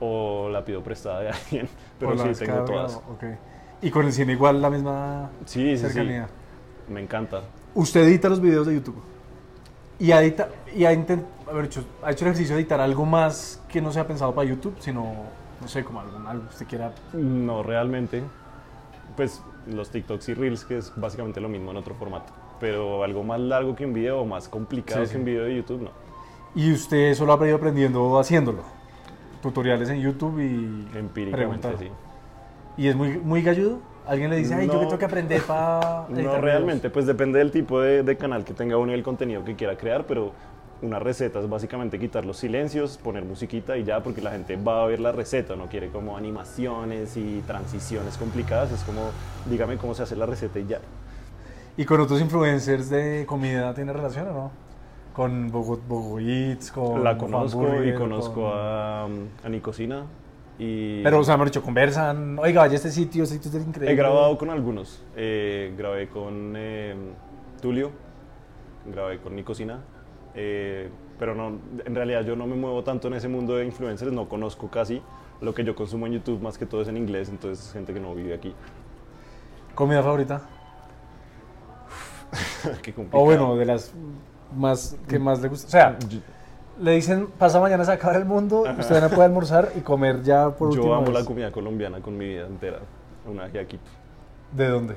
[0.00, 2.96] O la pido prestada de alguien, pero sí, tengo todas.
[2.96, 3.24] ok.
[3.82, 6.00] Y con el cine igual la misma Sí, sí, sí.
[6.90, 7.42] Me encanta.
[7.74, 8.96] Usted edita los videos de YouTube.
[9.98, 13.60] Y, edita, y ha, intent- haber hecho, ha hecho el ejercicio de editar algo más
[13.68, 15.12] que no sea pensado para YouTube, sino,
[15.60, 16.92] no sé, como algo, algo que usted quiera.
[17.12, 18.22] No, realmente.
[19.16, 22.32] Pues los TikToks y Reels, que es básicamente lo mismo en otro formato.
[22.60, 25.56] Pero algo más largo que un video o más complicado Sí, que un video de
[25.56, 25.90] YouTube, no.
[26.54, 28.62] Y usted eso lo ha ido aprendiendo haciéndolo.
[29.42, 31.88] Tutoriales en YouTube y Empíricamente, sí.
[32.76, 33.78] ¿Y es muy, muy galludo?
[34.08, 34.80] ¿Alguien le dice, ay, yo No.
[34.80, 38.54] que tengo que aprender para No realmente, pues depende del tipo de, de canal que
[38.54, 40.32] tenga uno y el contenido que quiera crear, pero
[40.80, 44.84] una receta es básicamente quitar los silencios, poner musiquita y ya, porque la gente va
[44.84, 49.10] a ver la receta, no quiere como animaciones y transiciones complicadas, es como,
[49.50, 50.78] dígame cómo se hace la receta y ya.
[51.76, 54.50] ¿Y con otros influencers de comida tiene relación o no?
[55.12, 59.04] Con Bogo, Bogo Eats, con La conozco y conozco con- a,
[59.44, 60.04] a Nicocina
[60.58, 61.02] y...
[61.02, 63.92] Pero, o sea, hemos dicho, conversan, oiga, vaya a este sitio, este sitio es increíble.
[63.92, 65.02] He grabado con algunos.
[65.16, 66.94] Eh, grabé con eh,
[67.60, 67.92] Tulio,
[68.86, 69.80] grabé con Nicocina,
[70.34, 74.12] eh, pero no, en realidad yo no me muevo tanto en ese mundo de influencers,
[74.12, 75.00] no conozco casi.
[75.40, 77.94] Lo que yo consumo en YouTube más que todo es en inglés, entonces es gente
[77.94, 78.52] que no vive aquí.
[79.76, 80.42] ¿Comida favorita?
[82.82, 83.22] Qué complicado.
[83.22, 83.94] O bueno, de las
[84.56, 85.66] más que más le gusta.
[85.66, 85.98] O sea,
[86.80, 90.50] le dicen, pasa mañana se acaba el mundo, usted no puede almorzar y comer ya
[90.50, 91.26] por yo última amo la vez.
[91.26, 92.78] comida colombiana con mi vida entera.
[93.26, 93.90] Una ajiaquito,
[94.52, 94.94] ¿De dónde?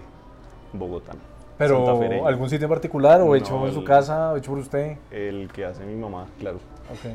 [0.74, 1.14] Bogotá.
[1.58, 4.60] ¿Pero algún sitio en particular o No, hecho en su el- casa o hecho por
[4.60, 4.98] usted?
[5.12, 6.58] El que hace mi mamá, claro.
[6.90, 7.12] Ok.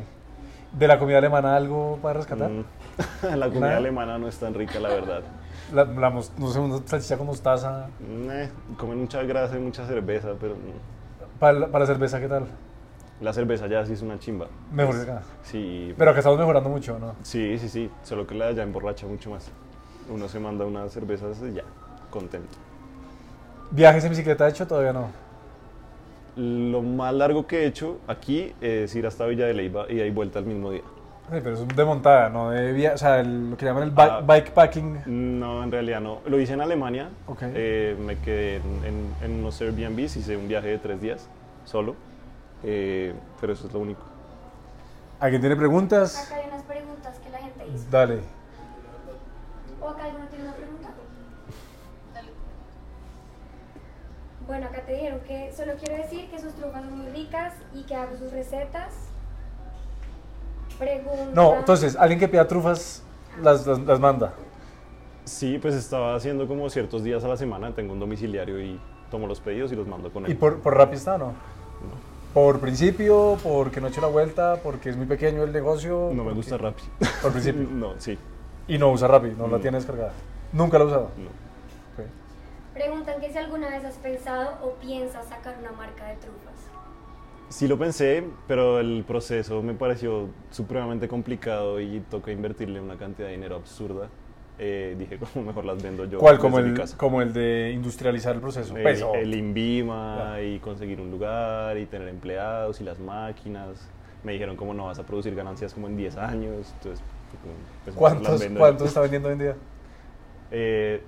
[0.79, 2.51] ¿De la comida alemana algo para rescatar?
[2.51, 2.65] Mm,
[3.37, 3.77] la comida Nada.
[3.79, 5.23] alemana no es tan rica, la verdad.
[5.73, 7.89] La, la no sé, una salchicha con mostaza.
[8.31, 10.55] Eh, comen mucha grasa y mucha cerveza, pero
[11.41, 12.45] Para, la- para la cerveza, ¿qué tal?
[13.21, 14.47] La cerveza ya sí es una chimba.
[14.73, 15.23] Mejor que acá.
[15.43, 17.15] Sí, Pero acá estamos mejorando mucho, ¿no?
[17.23, 19.51] sí, sí, sí, solo que la de allá emborracha mucho más.
[20.11, 21.63] Uno se manda unas cervezas y ya,
[22.11, 22.57] contento.
[23.71, 24.67] ¿Viajes en bicicleta hecho?
[24.67, 25.09] Todavía no.
[26.37, 30.11] Lo más largo que he hecho aquí es ir hasta Villa de Leyva y ahí
[30.11, 30.83] vuelta el mismo día.
[31.33, 33.93] Sí, pero es de montada, no de via- O sea, el- lo que llaman el
[33.97, 34.21] Ah.
[34.25, 35.41] bikepacking.
[35.41, 36.21] No, en realidad no.
[36.27, 37.09] Lo hice en Alemania.
[37.27, 37.39] Ok.
[37.43, 41.29] Eh, me quedé en, en- en unos Airbnbs, hice un viaje de tres días
[41.65, 41.97] solo.
[42.67, 44.03] Eh, pero eso es lo único.
[45.21, 46.27] ¿Alguien tiene preguntas?
[46.27, 47.85] Acá hay unas preguntas que la gente hizo.
[47.91, 48.21] Dale.
[49.81, 50.89] ¿O acá alguno tiene una pregunta?
[54.47, 57.83] Bueno, acá te dijeron que solo quiero decir que sus trufas son muy ricas y
[57.85, 58.93] que hago sus recetas
[60.79, 61.31] Pregunta.
[61.33, 63.03] No, entonces, alguien que pida trufas
[63.43, 64.35] las, las, las manda.
[65.25, 68.79] Sí, pues estaba haciendo como ciertos días a la semana, tengo un domiciliario y
[69.11, 70.33] tomo los pedidos y los mando con él.
[70.33, 71.27] ¿Y por, por Rappi está o no?
[71.27, 71.33] No,
[72.37, 73.39] ¿Por principio?
[73.43, 74.61] ¿Porque no he hecho la vuelta?
[74.63, 76.11] ¿Porque es muy pequeño el negocio?
[76.13, 76.59] no me ¿Por gusta?
[76.59, 76.83] Rappi.
[77.23, 77.67] Por principio.
[77.73, 78.19] No, sí.
[78.69, 79.59] Y no usa Rappi, no la No.
[79.61, 80.13] tiene descargada.
[80.53, 81.11] Nunca la ha usado.
[81.17, 82.05] no.
[82.75, 86.53] Preguntan que si alguna vez has pensado o piensas sacar una marca de trufas.
[87.49, 93.29] Sí lo pensé, pero el proceso me pareció supremamente complicado y toca invertirle una cantidad
[93.29, 94.11] de dinero absurda.
[94.59, 96.19] Eh, dije, como mejor las vendo yo.
[96.19, 96.39] ¿Cuál?
[96.39, 96.97] Como mi el, casa.
[96.97, 98.77] como el de industrializar el proceso.
[98.77, 103.89] El, Pues, el Invima y conseguir un lugar y tener empleados y las máquinas.
[104.25, 106.73] Me dijeron como no vas a producir ganancias como en 10 años.
[106.79, 107.05] Entonces,
[107.85, 108.45] pues, ¿Cuántos.
[108.57, 109.57] ¿Cuántos está vendiendo hoy en día?
[110.51, 111.03] Eh,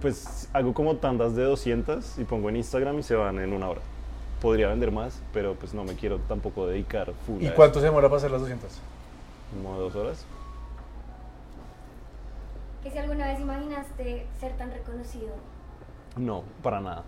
[0.00, 3.68] pues hago como tandas de 200 y pongo en Instagram y se van en una
[3.68, 3.80] hora.
[4.40, 7.86] Podría vender más, pero pues no me quiero tampoco dedicar full ¿Y a cuánto se
[7.86, 8.70] demora para hacer las 200?
[8.70, 8.80] eso.
[9.54, 10.26] Como dos horas.
[12.86, 15.34] Que si alguna vez imaginaste ser tan reconocido.
[16.16, 17.02] No, para nada.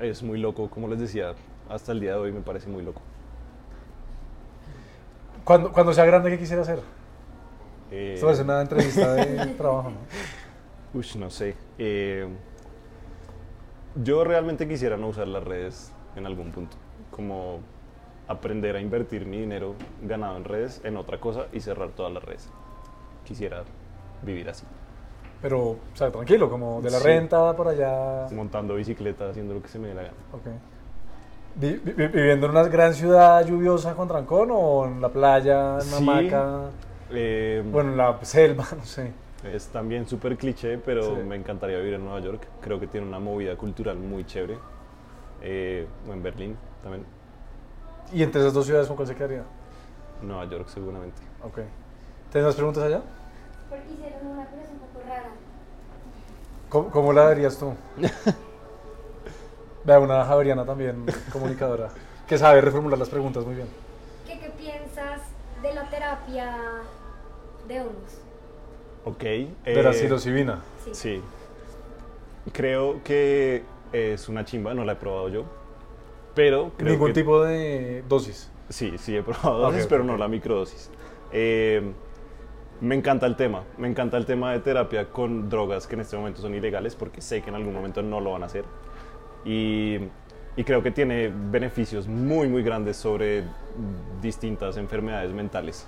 [0.00, 1.34] Es muy loco, como les decía,
[1.68, 3.00] hasta el día de hoy me parece muy loco.
[5.44, 6.80] Cuando, cuando sea grande, ¿qué quisiera hacer?
[7.92, 10.98] Eh, Esto es una entrevista de trabajo, ¿no?
[10.98, 11.54] Ush, no sé.
[11.78, 12.26] Eh,
[14.02, 16.76] yo realmente quisiera no usar las redes en algún punto.
[17.12, 17.60] Como
[18.26, 22.24] aprender a invertir mi dinero ganado en redes en otra cosa y cerrar todas las
[22.24, 22.50] redes.
[23.24, 23.62] Quisiera
[24.24, 24.66] vivir así.
[25.40, 27.04] Pero, o sea, tranquilo, como de la Sí.
[27.04, 28.26] renta por allá.
[28.32, 30.14] Montando bicicleta, haciendo lo que se me dé la gana.
[30.32, 30.46] Ok.
[31.54, 35.74] Vi- vi- ¿Viviendo en una gran ciudad lluviosa con trancón o en la playa, en
[35.74, 35.96] una Sí.
[36.08, 36.60] hamaca?
[37.10, 39.12] Eh, Bueno, en la selva, no sé.
[39.44, 41.22] Es también súper cliché, pero Sí.
[41.24, 42.46] me encantaría vivir en Nueva York.
[42.60, 44.58] Creo que tiene una movida cultural muy chévere.
[45.40, 47.04] Eh, o en Berlín también.
[48.12, 49.44] ¿Y entre esas dos ciudades con cuál se quedaría?
[50.22, 51.18] Nueva York seguramente.
[51.44, 51.60] Ok.
[52.32, 53.00] ¿Tienes más preguntas allá?
[53.68, 55.30] Porque hicieron una, es un poco rara.
[56.68, 57.74] ¿Cómo, cómo la verías tú?
[59.84, 61.88] Vea, una javeriana también, comunicadora,
[62.26, 63.68] que sabe reformular las preguntas muy bien.
[64.26, 65.20] ¿Qué, qué piensas
[65.62, 66.56] de la terapia
[67.66, 68.18] de hongos?
[69.04, 69.22] Ok.
[69.22, 70.60] De la eh, psilocibina.
[70.84, 70.90] Sí.
[70.94, 71.22] Sí.
[72.52, 75.44] Creo que es una chimba, no la he probado yo.
[76.34, 78.50] Pero creo Ningún que- tipo de dosis.
[78.68, 80.90] Sí, sí, he probado dosis, pero no la microdosis.
[81.32, 81.92] Eh,
[82.80, 86.16] me encanta el tema, me encanta el tema de terapia con drogas que en este
[86.16, 88.64] momento son ilegales porque sé que en algún momento no lo van a hacer.
[89.44, 89.98] Y,
[90.56, 93.44] y creo que tiene beneficios muy, muy grandes sobre
[94.20, 95.86] distintas enfermedades mentales.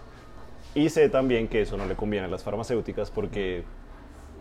[0.75, 3.65] Y sé también que eso no le conviene a las farmacéuticas porque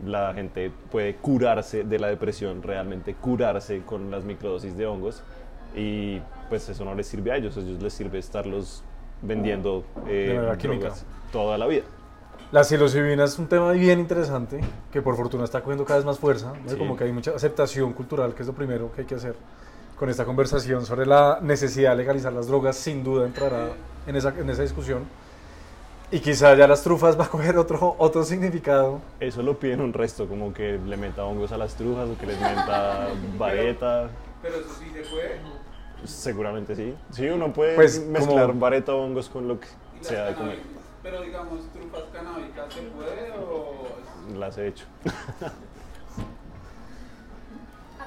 [0.05, 5.23] la gente puede curarse de la depresión, realmente curarse con las microdosis de hongos
[5.75, 8.83] y pues eso no les sirve a ellos, a ellos les sirve estarlos
[9.21, 11.83] vendiendo eh, drogas toda la vida.
[12.51, 14.59] La psilocibina es un tema bien interesante
[14.91, 16.53] que por fortuna está cogiendo cada vez más fuerza.
[16.63, 16.69] ¿no?
[16.69, 16.77] Sí.
[16.77, 19.35] Como que hay mucha aceptación cultural, que es lo primero que hay que hacer.
[19.97, 23.67] Con esta conversación sobre la necesidad de legalizar las drogas, sin duda entrará
[24.07, 25.03] en esa, en esa discusión.
[26.11, 28.99] Y quizá ya las trufas va a coger otro, otro significado.
[29.19, 32.25] Eso lo piden un resto, como que le meta hongos a las trujas o que
[32.25, 34.09] les meta vareta.
[34.41, 35.37] Pero eso sí se puede.
[36.05, 36.95] Seguramente sí.
[37.11, 39.67] Sí, uno puede Pues, mezclar como- vareta o hongos con lo que
[40.01, 40.57] sea de comer.
[41.03, 43.87] Pero digamos, trufas canábicas se puede o.
[44.37, 44.85] Las he hecho.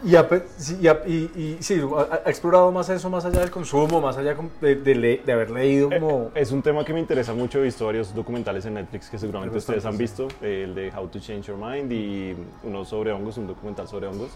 [0.05, 0.29] Y ha,
[0.81, 4.17] y ha- y- y sí, ha, ha explorado más eso, más allá del consumo, más
[4.17, 6.33] allá de, de le- de haber leído como...
[6.35, 7.61] Eh, Es un tema que me interesa mucho.
[7.61, 10.27] He visto varios documentales en Netflix que seguramente ustedes han visto.
[10.41, 14.09] eh, el de How to Change Your Mind y uno sobre hongos, un documental sobre
[14.09, 14.31] hongos.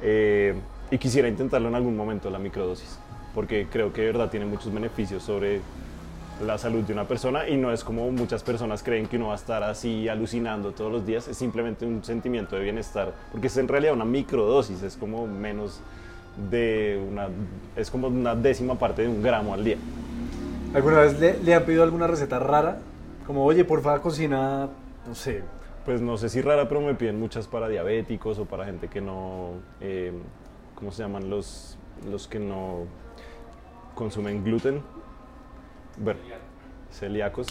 [0.00, 0.54] Eh,
[0.90, 2.98] y quisiera intentarlo en algún momento, la microdosis.
[3.34, 5.60] Porque creo que de verdad tiene muchos beneficios sobre
[6.44, 9.32] la salud de una persona y no es como muchas personas creen que uno va
[9.32, 13.56] a estar así alucinando todos los días, es simplemente un sentimiento de bienestar, porque es
[13.56, 15.80] en realidad una microdosis, es como menos
[16.50, 17.28] de una,
[17.76, 19.76] es como una décima parte de un gramo al día.
[20.74, 22.78] ¿Alguna vez le, le han pedido alguna receta rara?
[23.26, 24.68] Como, oye, porfa, cocina,
[25.06, 25.42] no sé,
[25.84, 29.00] Pues no sé si rara, pero me piden muchas para diabéticos o para gente que
[29.00, 30.12] no, eh,
[30.74, 31.76] ¿cómo se llaman los,
[32.08, 32.84] los que no
[33.94, 34.82] consumen gluten?
[36.02, 36.18] Bueno,
[36.90, 37.46] celíacos,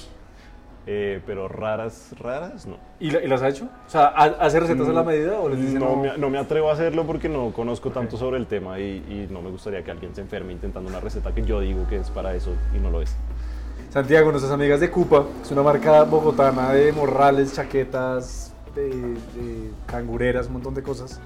[0.88, 2.78] eh, pero raras, raras, no.
[3.00, 3.66] ¿Y, la- y las ha hecho?
[3.86, 5.96] O sea, ¿ha- ¿hace recetas a la medida o les dice no, no?
[5.98, 9.28] me, no me atrevo a hacerlo porque no conozco tanto sobre el tema y, y
[9.32, 12.10] no me gustaría que alguien se enferme intentando una receta que yo digo que es
[12.10, 13.16] para eso y no lo es.
[13.92, 20.48] Santiago, nuestras amigas de Cupa, es una marca bogotana de morrales, chaquetas, de, de cangureras,
[20.48, 21.20] un montón de cosas.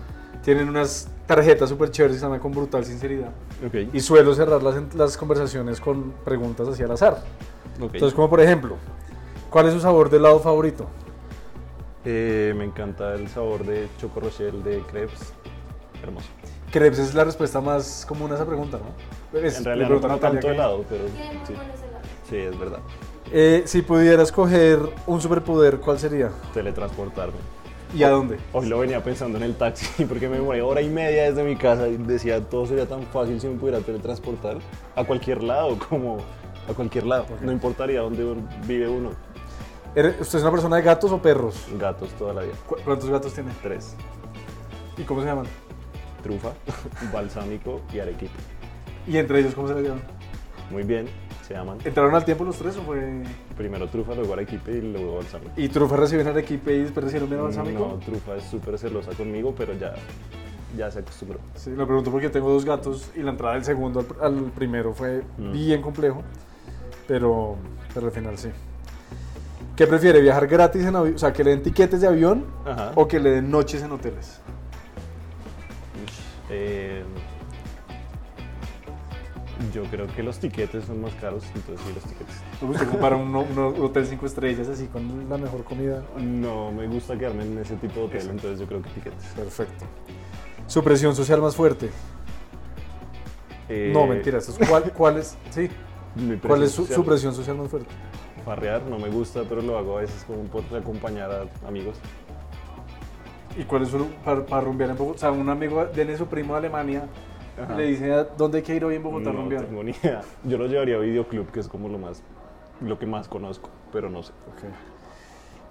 [0.43, 3.29] Tienen unas tarjetas súper chéveres que se llaman con brutal sinceridad.
[3.65, 7.23] Ok, Y suelo cerrar las, las conversaciones con preguntas así al azar.
[7.81, 7.93] ok.
[7.93, 8.75] Entonces, como por ejemplo,
[9.49, 10.87] ¿Cuál es su sabor de helado favorito?
[12.05, 15.31] Eh, me encanta el sabor de Choco Rochelle de crepes.
[16.01, 16.25] Hermoso.
[16.71, 19.39] Crepes es la respuesta más común a esa pregunta, ¿no?
[19.39, 21.03] Es- En le realidad no tanto que- helado, pero
[21.45, 21.53] sí.
[22.29, 22.79] Sí, es verdad.
[23.31, 26.31] Eh, si pudiera escoger un superpoder, ¿cuál sería?
[26.53, 27.37] Teletransportarme.
[27.93, 28.37] ¿Y a dónde?
[28.53, 31.55] Hoy lo venía pensando en el taxi porque me demoré hora y media desde mi
[31.55, 34.57] casa y decía todo sería tan fácil si me pudiera teletransportar
[34.95, 36.17] a cualquier lado, como
[36.69, 37.25] a cualquier lado.
[37.41, 38.25] No importaría dónde
[38.65, 39.11] vive uno.
[39.95, 41.67] ¿Eres- ¿Usted es una persona de gatos o perros?
[41.79, 42.53] Gatos toda la vida.
[42.67, 43.51] ¿Cu- ¿Cuántos gatos tiene?
[43.61, 43.95] Tres.
[44.97, 45.45] ¿Y cómo se llaman?
[46.23, 46.49] Trufa,
[47.13, 48.31] balsámico y arequipe.
[49.07, 50.01] ¿Y entre ellos cómo se les llaman?
[50.71, 51.07] Muy bien,
[51.43, 51.77] se llaman.
[51.85, 53.23] ¿Entraron al tiempo los tres o fue...?
[53.57, 55.51] Primero trufa, luego arequipe y luego balsámico.
[55.57, 57.79] ¿Y Trufa recibió en Arequipe y después recibieron bien balsámico?
[57.87, 59.93] No, trufa es súper celosa conmigo, pero ya,
[60.77, 61.39] ya se acostumbró.
[61.55, 64.93] Sí, lo pregunto porque tengo dos gatos y la entrada del segundo al, al primero
[64.93, 65.51] fue Mm.
[65.51, 66.23] bien complejo,
[67.07, 67.57] pero,
[67.93, 68.49] pero al final sí.
[69.75, 72.91] ¿Qué prefiere, viajar gratis en avión, o sea, que le den tiquetes de avión Ajá.
[72.95, 74.39] o que le den noches en hoteles?
[76.49, 77.03] Eh,
[79.71, 82.35] yo creo que los tiquetes son más caros, entonces sí, los tiquetes.
[82.61, 86.03] Usted compara un, un hotel cinco estrellas así con la mejor comida.
[86.17, 89.23] No me gusta quedarme en ese tipo de hotel, entonces yo creo que tiquetes.
[89.35, 89.85] Perfecto.
[90.67, 91.89] Su presión social más fuerte.
[93.69, 94.39] Eh, no, mentira.
[94.39, 95.37] esto es- ¿Cuál, cuál es?
[95.49, 95.69] Sí.
[96.45, 97.89] ¿Cuál es su, su presión social más fuerte?
[98.45, 101.95] Farrear no me gusta, pero lo hago a veces como por acompañar a amigos.
[103.57, 105.15] ¿Y cuál es su para, para rumbear en Bogotá?
[105.15, 107.07] O sea, un amigo viene su primo de Alemania
[107.61, 107.75] Ajá.
[107.75, 109.65] le dice "¿A ¿dónde hay que ir hoy en Bogotá no rumbear?
[109.65, 110.21] tengo ni idea.
[110.43, 112.21] Yo lo llevaría a videoclub, que es como lo más,
[112.81, 114.31] lo que más conozco, pero no sé.
[114.31, 114.63] Ok.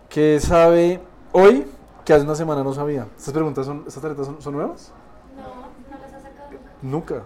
[0.09, 1.01] ¿Qué sabe
[1.33, 1.67] hoy
[2.05, 3.07] que hace una semana no sabía?
[3.17, 4.93] ¿Estas preguntas son, estas tarjetas son, son nuevas?
[5.37, 7.17] No, no las ha sacado nunca.
[7.17, 7.23] Nunca.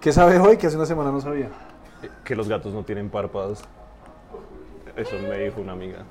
[0.00, 1.46] ¿Qué sabe hoy que hace una semana no sabía?
[2.02, 3.62] Eh, Que los gatos no tienen párpados.
[4.96, 6.04] Eso me dijo una amiga.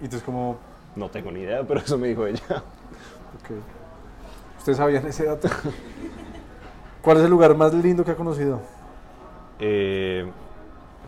[0.00, 0.56] Y entonces como,
[0.96, 2.42] No tengo ni idea, pero eso me dijo ella.
[2.48, 3.50] ok.
[4.58, 5.48] ¿Ustedes sabían ese dato?
[7.04, 8.60] ¿Cuál es el lugar más lindo que ha conocido?
[9.58, 10.26] Eh,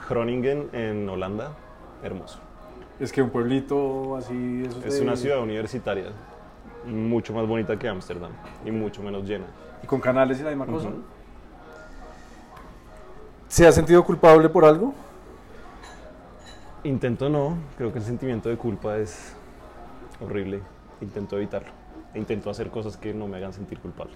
[0.08, 1.52] Groningen en Holanda,
[2.02, 2.38] hermoso.
[3.00, 4.64] Es que un pueblito así...
[4.66, 6.12] esos Es de- una ciudad universitaria,
[6.86, 8.30] mucho más bonita que Ámsterdam
[8.64, 9.46] y mucho menos llena.
[9.82, 10.90] Y con canales y la misma cosa.
[13.48, 14.92] ¿Se ha sentido culpable por algo?
[16.84, 19.34] Intento no, creo que el sentimiento de culpa es
[20.20, 20.60] horrible.
[21.00, 21.70] Intento evitarlo.
[22.12, 24.12] E Intento hacer cosas que no me hagan sentir culpable.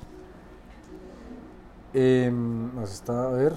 [1.92, 3.52] Eh, nos está, a ver.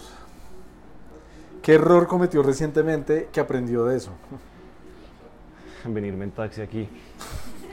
[1.62, 4.12] ¿Qué error cometió recientemente que aprendió de eso?
[5.86, 6.88] Venirme en taxi aquí,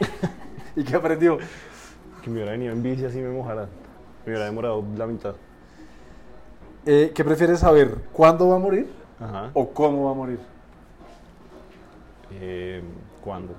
[0.77, 1.39] ¿Y qué aprendió?
[2.23, 3.69] que me hubiera venido en bici así me mojara.
[4.25, 5.35] Me hubiera demorado la mitad.
[6.85, 7.95] Eh, ¿Qué prefiere saber?
[8.13, 9.51] ¿Cuándo va a morir Ajá.
[9.55, 10.39] o cómo va a morir?
[12.33, 12.83] Eh,
[13.23, 13.55] ¿Cuándo?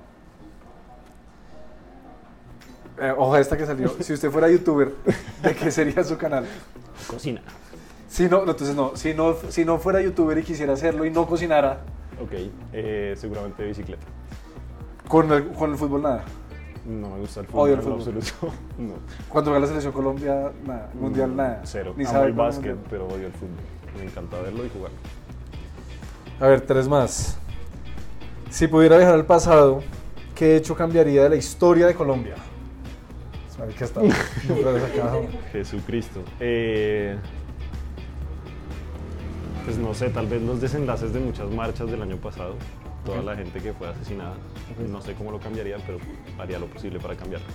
[3.00, 3.90] Eh, ojo esta que salió.
[4.00, 4.94] Si usted fuera youtuber,
[5.44, 6.46] ¿de qué sería su canal?
[7.12, 7.42] Cocina.
[8.08, 8.96] Si no, entonces no.
[8.96, 11.82] Si no, si no fuera youtuber y quisiera hacerlo y no cocinara,
[12.22, 12.34] Ok,
[12.74, 14.06] eh, seguramente bicicleta.
[15.08, 16.24] con el, con el fútbol nada.
[16.86, 17.98] No me gusta el fútbol Odio el en fútbol.
[18.00, 18.54] absoluto.
[18.78, 18.94] No.
[19.30, 20.90] Cuando va la selección Colombia, nada.
[20.94, 21.62] Mundial, nada.
[21.64, 21.94] Cero.
[21.96, 22.88] Ni Amo sabe el básquet, mundial.
[22.90, 23.56] pero odio el fútbol.
[23.98, 24.92] Me encanta verlo y jugar.
[26.40, 27.38] A ver, tres más.
[28.50, 29.82] Si pudiera viajar al pasado,
[30.36, 32.36] ¿qué hecho cambiaría de la historia de Colombia?
[33.62, 34.02] Marica, está.
[35.52, 36.22] Jesucristo.
[36.40, 37.16] Eh,
[39.66, 42.56] pues no sé, tal vez los desenlaces de muchas marchas del año pasado.
[43.06, 44.34] Toda la gente que fue asesinada.
[44.90, 46.00] No sé cómo lo cambiaría, pero
[46.40, 47.48] haría lo posible para cambiarlo.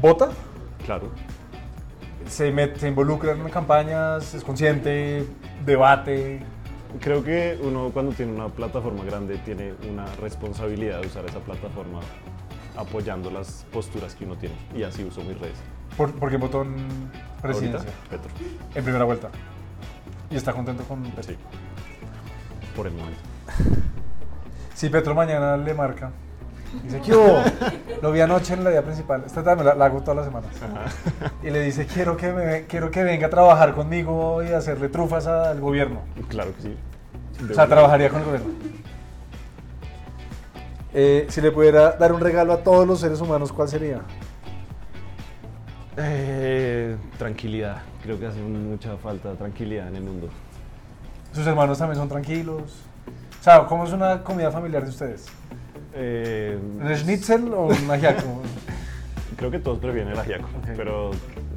[0.00, 0.30] ¿Vota?
[0.84, 1.10] Claro.
[2.28, 5.24] Se, met- se involucra en campañas, es consciente,
[5.64, 6.40] debate.
[7.00, 12.00] Creo que uno cuando tiene una plataforma grande tiene una responsabilidad de usar esa plataforma
[12.76, 14.54] apoyando las posturas que uno tiene.
[14.74, 15.56] Y así uso mis redes.
[15.96, 16.76] ¿Por, por qué votó en
[17.40, 17.90] presidencia?
[18.10, 18.30] Ahorita, Petro.
[18.74, 19.28] En primera vuelta.
[20.30, 21.34] ¿Y está contento con Petro?
[21.34, 21.38] Sí.
[22.74, 23.20] Por el momento.
[24.74, 26.10] Si Petro mañana le marca,
[26.82, 27.42] dice, ¿qué hubo?
[28.02, 29.22] Lo vi anoche en la idea principal.
[29.24, 30.50] Esta también la, la hago todas las semanas.
[31.42, 35.26] Y le dice, quiero que, me, quiero que venga a trabajar conmigo y hacerle trufas
[35.26, 36.00] al gobierno.
[36.28, 36.76] Claro que sí.
[37.42, 38.50] De O sea, trabajaría con el gobierno.
[40.94, 44.00] Eh, si le pudiera dar un regalo a todos los seres humanos, ¿cuál sería?
[45.96, 47.82] Eh, tranquilidad.
[48.02, 50.28] Creo que hace mucha falta tranquilidad en el mundo.
[51.32, 52.82] ¿Sus hermanos también son tranquilos?
[53.40, 55.26] O sea, ¿cómo es una comida familiar de ustedes?
[55.94, 58.42] Eh, ¿Un schnitzel o un ajiaco?
[59.36, 60.68] creo que todos prefieren el ajiaco, Ok.
[60.76, 61.10] pero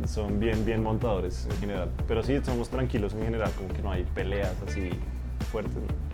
[0.06, 1.90] son bien, bien montadores en general.
[2.08, 4.90] Pero sí, somos tranquilos en general, como que no hay peleas así
[5.52, 5.76] fuertes.
[5.76, 6.09] ¿no?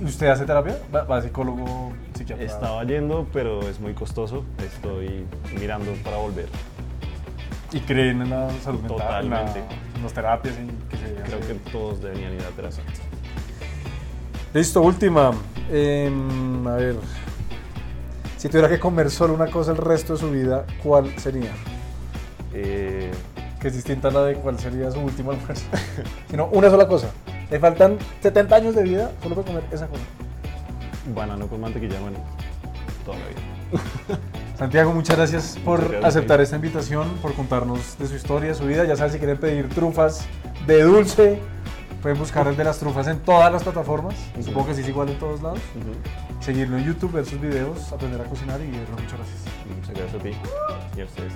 [0.00, 0.78] ¿Y usted hace terapia?
[0.94, 2.44] ¿Va, va a psicólogo, psiquiatra?
[2.44, 4.44] Estaba yendo, pero es muy costoso.
[4.58, 5.26] Estoy
[5.58, 6.48] mirando para volver.
[7.72, 9.24] ¿Y creen en la salud mental?
[9.24, 9.76] en la- Totalmente.
[9.96, 10.54] En las terapias
[10.90, 12.82] que se Creo hace- que todos deberían ir a terapia.
[14.54, 15.30] Listo, última.
[15.70, 16.96] Em, a ver.
[18.36, 21.52] Si tuviera que comer solo una cosa el resto de su vida, ¿cuál sería?
[22.52, 23.10] Eh,
[23.60, 25.64] Que es distinta a la de cuál sería su último almuerzo.
[26.30, 27.12] Sino una sola cosa.
[27.52, 30.02] Le faltan 70 años de vida solo para comer esa cosa.
[31.14, 32.16] banano con mantequilla, bueno,
[33.04, 33.40] toda la vida.
[34.58, 36.16] Santiago, muchas gracias por Muchas gracias.
[36.16, 38.86] aceptar esta invitación, por contarnos de su historia, de su vida.
[38.86, 40.24] Ya saben, si quieren pedir trufas
[40.66, 41.40] de dulce,
[42.00, 44.14] pueden buscar el de las trufas en todas las plataformas.
[44.42, 45.60] Supongo que sí es igual en todos lados.
[46.40, 48.96] Seguirlo en YouTube, ver sus videos, aprender a cocinar y verlo.
[48.96, 49.40] Muchas gracias.
[49.76, 50.30] Muchas gracias a ti
[50.96, 51.32] y a ustedes.